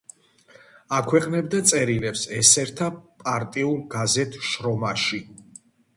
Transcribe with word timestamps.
აქვეყნებდა 0.99 1.59
წერილებს 1.71 2.23
ესერთა 2.37 2.89
პარტიულ 3.27 3.77
გაზეთ 3.95 4.41
„შრომაში“. 4.49 5.21